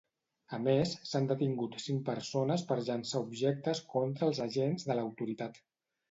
A 0.55 0.59
més, 0.67 0.93
s'han 1.09 1.27
detingut 1.31 1.75
cinc 1.83 1.99
persones 2.07 2.63
per 2.71 2.77
llançar 2.87 3.21
objectes 3.25 3.81
contra 3.91 4.31
els 4.31 4.41
agents 4.47 4.87
de 4.89 4.97
l'autoritat. 5.01 5.61